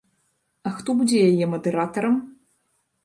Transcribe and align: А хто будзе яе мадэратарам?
А 0.69 0.71
хто 0.77 0.95
будзе 1.01 1.19
яе 1.29 1.45
мадэратарам? 1.53 2.15